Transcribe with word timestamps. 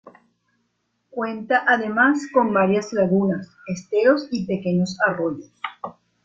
Cuenta 1.11 1.63
además 1.67 2.21
con 2.33 2.51
varias 2.51 2.91
lagunas, 2.91 3.47
esteros 3.67 4.27
y 4.31 4.47
pequeños 4.47 4.97
arroyos. 5.05 5.51